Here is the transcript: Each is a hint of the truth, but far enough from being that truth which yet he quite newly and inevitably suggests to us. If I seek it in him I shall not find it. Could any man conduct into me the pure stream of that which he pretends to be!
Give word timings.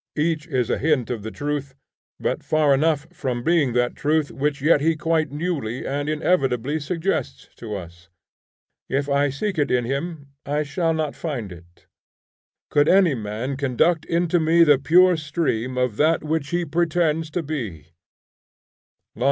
Each 0.17 0.47
is 0.47 0.71
a 0.71 0.79
hint 0.79 1.11
of 1.11 1.21
the 1.21 1.29
truth, 1.29 1.75
but 2.19 2.41
far 2.41 2.73
enough 2.73 3.05
from 3.13 3.43
being 3.43 3.73
that 3.73 3.95
truth 3.95 4.31
which 4.31 4.59
yet 4.59 4.81
he 4.81 4.95
quite 4.95 5.29
newly 5.31 5.85
and 5.85 6.09
inevitably 6.09 6.79
suggests 6.79 7.49
to 7.57 7.75
us. 7.75 8.09
If 8.89 9.07
I 9.07 9.29
seek 9.29 9.59
it 9.59 9.69
in 9.69 9.85
him 9.85 10.29
I 10.43 10.63
shall 10.63 10.95
not 10.95 11.13
find 11.13 11.51
it. 11.51 11.85
Could 12.71 12.87
any 12.89 13.13
man 13.13 13.57
conduct 13.57 14.05
into 14.05 14.39
me 14.39 14.63
the 14.63 14.79
pure 14.79 15.15
stream 15.17 15.77
of 15.77 15.97
that 15.97 16.23
which 16.23 16.49
he 16.49 16.65
pretends 16.65 17.29
to 17.29 17.43
be! 17.43 17.89